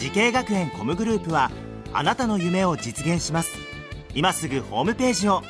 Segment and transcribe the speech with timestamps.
[0.00, 1.50] 滋慶学園 COMグループは
[1.92, 3.58] あなたの夢を実現します。
[4.14, 5.42] 今すぐホームページを。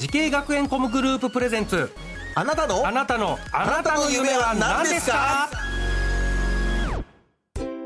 [0.00, 1.92] 滋慶学園 COMグループ presents。
[2.34, 2.84] あなたの？
[2.84, 3.38] あなたの？
[3.52, 5.48] あなたの夢は何ですか？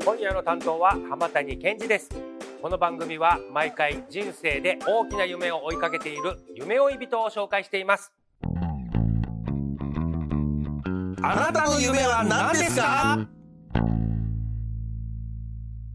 [0.03, 2.09] 今夜の担当は浜谷健司です。
[2.59, 8.11] この番組は毎回人生で大きな夢を追いかけている夢追い人を紹介しています。
[11.21, 13.19] あなたの夢は何ですか？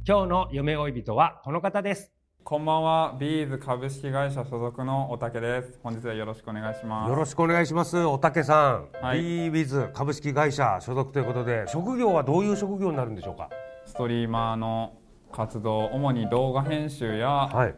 [0.07, 2.13] 今日の夢追い人はこの方です。
[2.43, 5.81] こんばんは、ビーズ株式会社所属のおたけです。
[5.83, 7.09] 本日はよろしくお願いします。
[7.09, 7.97] よろしくお願いします。
[8.05, 9.19] おたけさん、はい。
[9.21, 13.49] ウィズ株式会社所属ということで職業はどういう職業になるんでしょうか？
[13.87, 14.93] ストリーマーの
[15.33, 17.75] 活動、主に動画編集や、はい。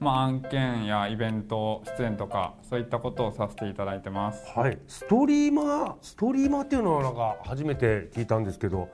[0.00, 4.44] まあ、案件やイベント出演とかそういったことをさせていただいてます。
[4.58, 4.78] はい。
[4.88, 5.94] ストリーマー？
[6.02, 8.88] ストリーマーっていうのはなんか初めて聞いたんですけど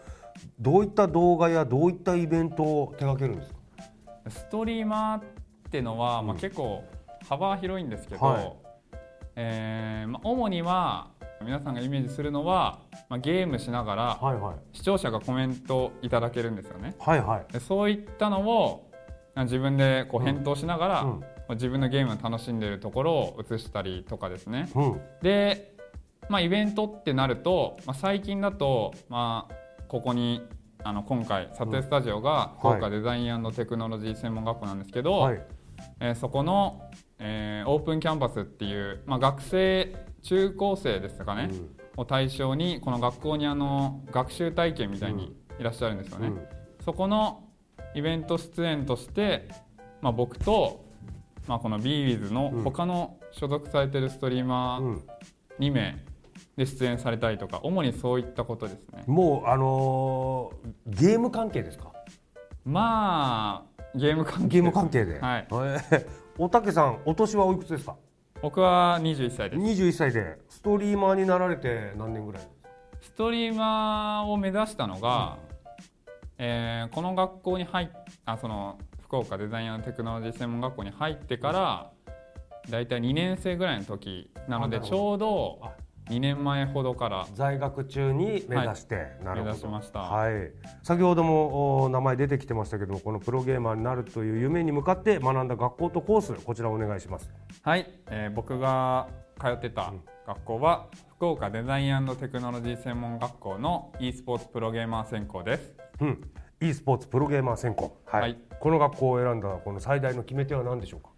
[0.59, 4.31] どういった動画やどういったイベントを手掛けるんですか？
[4.31, 5.23] ストリーマーっ
[5.71, 6.85] てのは、まあ、結構
[7.29, 8.57] 幅広いんですけど、はい。
[9.37, 11.09] えーまあ、主には
[11.43, 14.57] 皆さんがイメージするのは、まあ、ゲームしながらはいはい。
[14.77, 16.95] 視聴者がコメントいただけるんですよね。
[16.99, 17.53] はいはい。
[17.53, 18.91] でそういったのを
[19.35, 21.25] あ自分でこう返答しながら、うん。
[21.51, 24.69] 自分のゲームを楽しんでいるところを映したりとかですね。
[24.73, 25.01] うん。
[25.21, 25.75] で、
[26.29, 29.55] まあ、イベントってなると、まあ、最近だと、まあ、
[29.91, 30.41] ここに
[30.85, 35.43] あの今回撮影スタジオが福岡デザインテクノロジー専門学校なんですけど、はい。
[35.99, 36.89] えーそこの、
[37.19, 41.49] えーオープンキャンパスっていう、まあ、学生中高生ですかね、
[41.97, 42.03] うん。
[42.03, 46.29] を対象にこの学校にあの学習体験みたいにいらっしゃるんですよね。
[46.29, 46.47] うん。
[46.85, 47.49] そこの
[47.97, 49.49] イベント出演として、
[50.03, 50.85] まあ、僕と、
[51.49, 55.03] まあ、この BWIZ の他の所属されてるストリーマーうん。
[55.59, 55.99] 2名
[56.57, 59.05] で出演されたりとか主にそういったことですね。
[59.07, 61.93] もうあのーゲーム関係ですか？
[62.65, 64.49] まあゲーム関係。
[64.49, 65.19] ゲーム関係で。
[65.21, 65.47] はい。
[65.51, 66.07] えー
[66.39, 67.97] おたけさんお年はおいくつですか？
[68.41, 69.63] 僕は21歳です。
[69.63, 72.43] 21歳でストリーマーになられて何年ぐらい？
[73.03, 75.37] ストリーマーを目指したのが、
[76.39, 77.89] えーこの学校に入っ
[78.25, 81.91] あその福岡デザインテクノロジー専門学校に入ってから
[82.71, 85.73] だいたい2年生ぐらいの時なのでちょうどあ
[86.11, 87.27] 2年前ほどから。
[87.35, 89.45] 在学中に目指して、なるほど。
[89.45, 90.01] 目指しました。
[90.01, 90.51] はい、
[90.83, 97.31] 先ほどもお名前出てきてましたけどもこのプロゲーマーになるという夢に向かって学んだ学校とコースこちらお願いします。
[97.63, 99.09] はい、えー僕が
[99.41, 99.93] 通ってた
[100.27, 105.73] 学校は福岡デザインテクノロジー専門学校の e スポーツプロゲーマー専攻です。
[106.01, 106.31] うん。
[106.61, 107.97] e スポーツプロゲーマー専攻。
[108.05, 108.39] はい、はい。
[108.59, 111.11] この学校を選んだこの最大の決め手は何でしょうか？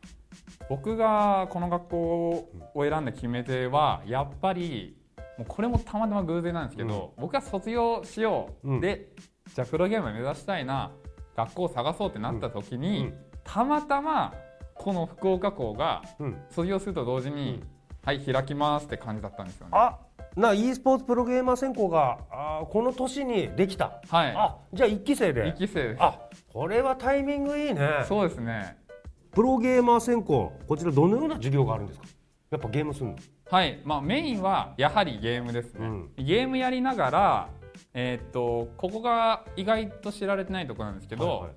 [0.69, 2.29] 僕がこの学校
[2.75, 4.97] を選んだ決め手はやっぱり
[5.39, 8.81] もうこれもたまたま偶然なんですけど、僕が卒業しよう、うん。
[8.81, 9.09] で
[9.55, 10.93] じゃあプロゲーム目指したいな。
[11.35, 13.07] 学校を探そうってなった時に、うん。
[13.07, 14.35] うんたまたま
[14.75, 16.37] この福岡校がうん。
[16.51, 17.63] 卒業すると同時に、
[18.05, 19.73] はい開きますって感じだったんですよね。
[19.75, 19.99] あ
[20.37, 24.01] な e スポーツプロゲーマー専攻があーこの年にできた。
[24.09, 24.35] はい。
[24.37, 25.49] あじゃあ1期生で。
[25.49, 26.03] 一期生です。
[26.03, 26.19] あ
[26.53, 28.05] これはタイミングいいね。
[28.09, 28.77] そうですね
[29.33, 32.07] プロゲーマー専攻こちらどのような授業があるんですか？
[32.51, 33.17] やっぱゲームするの？
[33.51, 36.11] はい、まあ、メインはやはりゲームですね、うん。
[36.17, 37.49] ゲームやりながら、
[37.95, 41.51] えーっとここが意外と知られてないところなんですけど、はいはい。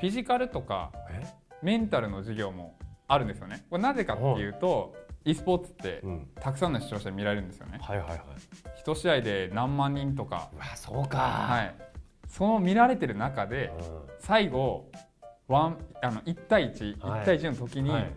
[0.00, 1.26] フィジカルとかえ？
[1.62, 3.64] メンタルの授業もあるんですよね。
[3.70, 4.94] これなぜかっていうと、
[5.24, 6.28] e スポーツってうん。
[6.38, 7.78] たくさんの視聴者に見られるんですよね。
[7.80, 8.20] はいはいはい。
[8.76, 11.18] 一試合で何万人とか、うわそうか。
[11.18, 11.74] はい、
[12.28, 13.72] その見られてる中で
[14.18, 14.90] 最後
[15.48, 17.20] ワンあの1対1、はい。
[17.22, 18.10] 1対1の時に、はい。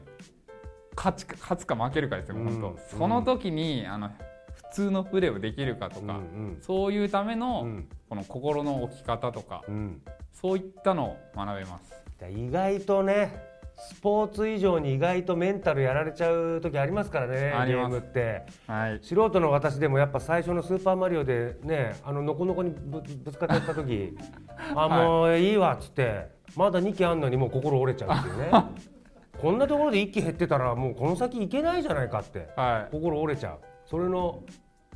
[0.95, 2.97] 勝ちか勝つか負けるかですよ、うん本当。
[2.97, 7.87] その時にあの普通のプレーをできるかとか、うんそういうための、うん。
[8.09, 9.75] この心の置き方とかうん。
[9.75, 10.01] うん
[10.33, 12.03] そういったのを学べます。
[12.29, 18.43] 意外とねスポーツ以上に意外とメンタルやられちゃう時ありますからねゲームって。
[18.67, 18.99] はい。
[19.01, 24.17] 素人の私でもやっぱ最初の「スーパーマリオ」でねあのノコノコにぶぶつかってやった時
[24.75, 28.51] あもういいわっつってまだ2機あんのにもう心折れちゃうっていうね。
[29.41, 32.49] こんなところで1機減ってたらもうこの先いけないじゃないかって。
[32.55, 32.91] はい。
[32.91, 33.59] 心折れちゃう。
[33.85, 34.43] それの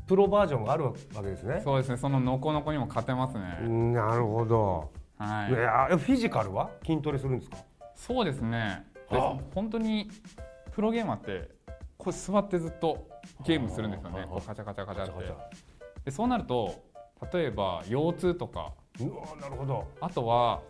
[0.05, 1.61] プロバージョンがあるわけですね。
[1.63, 1.97] そうですね。
[1.97, 4.91] そのノコノコにも勝てますね、うんなるほど。
[5.17, 6.69] はい、いやフィジカルは？
[6.85, 7.57] 筋トレするんですか？
[7.95, 8.85] そうですね。
[9.53, 10.09] 本当に
[10.71, 11.49] プロゲーマーって
[11.97, 13.07] こう座ってずっと
[13.45, 15.23] ゲームするんですよはあねこうカチャカチャカチャって。
[16.05, 16.75] でそうなると
[17.33, 18.73] 例えば腰痛とか。
[18.99, 19.87] うわなるほど。
[20.01, 20.61] あとは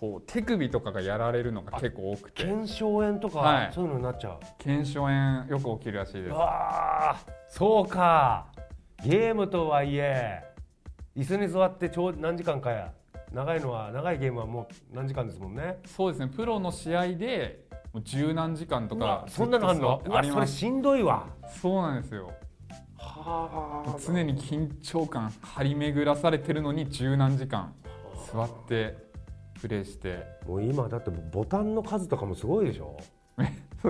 [0.00, 2.44] こう手首とかがやられるのが結構多くて。
[2.44, 3.70] 腱鞘炎とか、はい。
[3.72, 4.40] そういうのになっちゃう。
[4.58, 6.32] 腱鞘炎よく起きるらしいです。
[6.34, 7.16] ああ
[7.48, 8.46] そうか。
[9.04, 10.42] ゲームとはいえ
[11.16, 12.92] 椅子に座ってちょう何時間かや。
[13.32, 15.78] 長いのは長いゲームはもう何時間ですもんね。
[15.84, 16.28] そうですね。
[16.28, 20.00] プロの試合でもう十何時間とうかわそんなのあんの？
[20.04, 21.26] ずっと座ってうわそれしんどいわ。
[21.60, 22.32] そうなんですよ。
[22.98, 27.74] は常に緊張感張り巡らされてるのに十何時間
[28.32, 28.96] 座って
[29.66, 30.24] プレイして。
[30.46, 32.96] もう今だってボタンの数とかもすごいでしょ？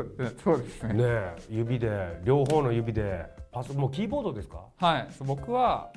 [0.42, 0.94] そうですね。
[0.94, 3.26] ねえ指で両方の指で。
[3.52, 4.64] パソもうキーボードですか？
[4.78, 5.08] はい。
[5.20, 5.90] 僕は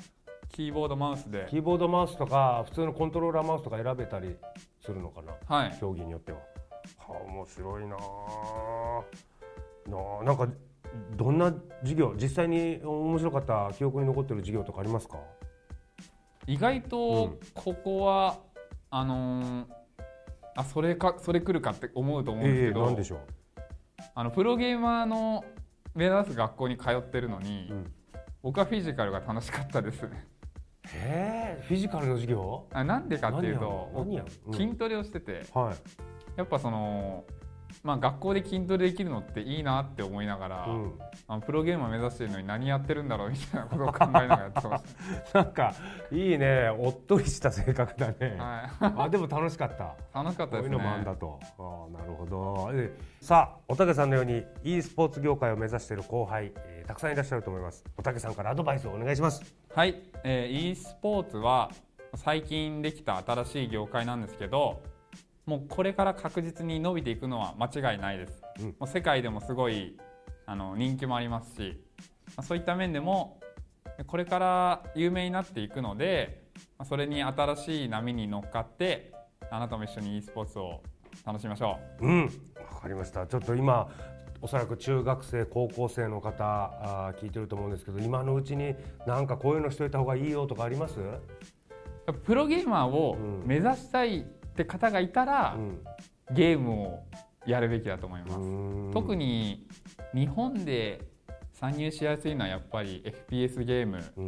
[0.48, 1.46] キーボードマウスで。
[1.50, 4.36] キーボードマウスとか普通のコントローラーマウスとか選べたり
[4.80, 5.32] するのかな？
[5.46, 5.76] はい。
[5.80, 6.38] 競技によっては。
[6.38, 6.44] は
[7.08, 8.00] あ面白いなあ
[9.90, 10.48] なあなんか
[11.16, 12.14] どんな授業？
[12.20, 15.18] 実際に面白かった記憶に残ってる授業とかありますか？
[16.46, 17.38] 意外うとん。
[17.54, 18.38] ここは、
[18.90, 19.66] あのー
[20.56, 23.20] あそれかそれ来るかって思うと思うんですけど、なんでしょう、
[24.14, 25.44] あのプロゲーマーの
[25.94, 27.92] 目指す学校に通ってるのに、うん。
[28.42, 30.02] 僕はフィジカルが楽しかったです。
[30.02, 30.26] ね
[30.92, 32.66] へえフィジカルの授業？
[32.72, 33.90] あなんでかっていうと
[34.46, 34.54] うん。
[34.54, 35.76] 筋トレをしててはい、
[36.36, 37.24] やっぱその
[37.82, 40.92] まあ学校で筋トレできるのっていいなって思いながら、うん、
[41.28, 44.84] あのプロゲーマー目指してるのに何やってるんだろうみたいなことを考えながらやってまし
[45.34, 45.74] なんか
[46.10, 48.44] いいねおっとりした性格だね、た、
[48.88, 51.38] はい、あでも楽しかった楽しかったですねこういうのもあんだと。
[51.58, 52.70] ああなるほど。
[52.72, 57.84] えさあおたけさんのように e スポーツ業界を目指している後輩、えーたくさんいらっしゃると思います。
[57.96, 59.54] おたけさんからアドバイスをお願いします。
[59.72, 61.70] はい、えー、e スポーツは
[62.16, 64.82] 最近できた新しい業界なんですけど
[65.50, 68.66] もうこれから確実に伸びていくのは間違いないです、うん。
[68.66, 69.98] もう世界でもすごい
[70.46, 71.82] あの人気もありますし
[72.36, 73.40] まあそういった面でも
[74.06, 76.44] これから有名になっていくので
[76.78, 79.12] まあそれに新しい波に乗っかって
[79.50, 80.84] あなたも一緒に e スポーツを
[81.26, 82.08] 楽しみましょう。
[82.08, 83.26] ん、わかりました。
[83.26, 83.88] ちょっと今
[84.40, 91.00] おそらく中学生高校生の方あー聞いてると思うんですけど、今のうちになんかこういうのしといた方がいいよとかあります？
[91.00, 93.46] うプロゲーマーをうん。
[93.46, 94.24] 目指したい
[94.60, 95.84] って方がいたら、うん。
[96.32, 97.02] ゲームを
[97.44, 98.90] やるべきだと思います、うん。
[98.92, 99.66] 特に
[100.14, 101.00] 日本で
[101.52, 104.26] 参入しやすいのはやっぱり FPS ゲームうん、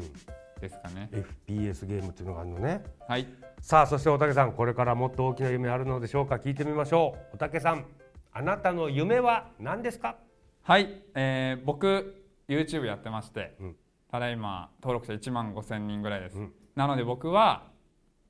[0.61, 1.09] ですかね。
[1.47, 2.83] FPS ゲームっていうのがあるのね。
[3.07, 3.27] はい。
[3.61, 6.37] さあそしておたけさんこれからもっと大きな夢あるのでしょうか？
[6.37, 7.35] 聞いてみましょう。
[7.35, 7.85] おたけさん
[8.33, 10.17] あなたの夢は何ですか？
[10.63, 13.77] はい、えー僕 YouTube やってまして、うん。
[14.11, 16.53] ただいま登録者1万5千人ぐらいです、うん。
[16.75, 17.71] なので僕は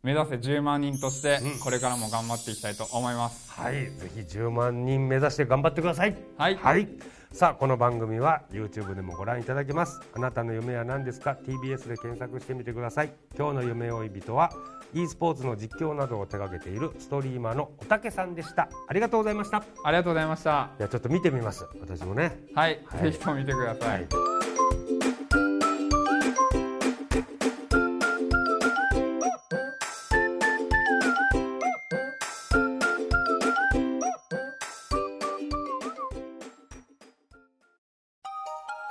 [0.03, 6.17] 目指せ10万人としてうんこれからも頑張っていきたいと思います、はい、ぜひ10万人目指して頑張ってください。
[6.37, 6.89] はいはい。
[7.33, 10.01] さあ、この番組は YouTube でもご覧いただけます。
[10.13, 13.13] あなたの夢は何ですか ?TBS で検索してみてください。
[13.39, 14.53] 今日の夢追い人は
[14.93, 18.69] e スポーツの実況などを手掛けているストリーマーのおたけさんでした。
[18.87, 19.59] ありがとうございました。
[19.59, 21.67] いありがとうございましたや、ちょっと見てみます。
[21.81, 22.39] 私もね。
[22.55, 24.07] はい、はいぜひとも見てください、